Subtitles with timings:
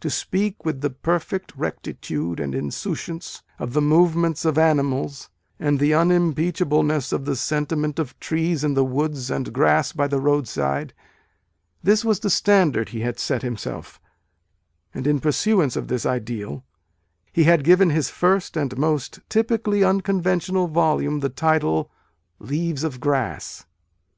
[0.00, 5.92] "To speak with the perfect rectitude and insouciance of the movements of animals, and the
[5.92, 10.94] unimpeachableness of the sentiment of trees in the woods and grass by the roadside,"
[11.82, 14.00] this was the standard he had set himself:
[14.94, 16.64] and, in pursuance of this ideal,
[17.30, 21.90] he had given his first and most typically unconventional volume the title
[22.38, 23.66] "Leaves of Grass.